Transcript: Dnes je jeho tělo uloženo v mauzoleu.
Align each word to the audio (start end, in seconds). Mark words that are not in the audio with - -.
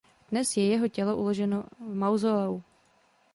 Dnes 0.31 0.55
je 0.57 0.63
jeho 0.65 0.87
tělo 0.87 1.17
uloženo 1.17 1.63
v 1.79 1.93
mauzoleu. 1.95 2.61